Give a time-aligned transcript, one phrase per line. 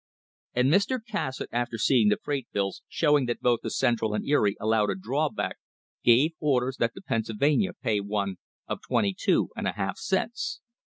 [0.55, 0.99] And Mr.
[0.99, 4.95] Cassatt after seeing the freight bills showing that both the Central and Erie allowed a
[4.95, 5.57] drawback
[6.03, 8.37] gave orders that the Pennsylvania pay one
[8.67, 9.49] of 22%
[9.97, 10.59] cents.